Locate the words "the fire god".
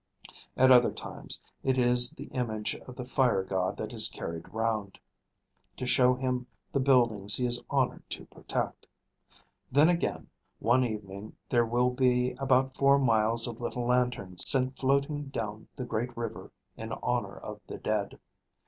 2.95-3.77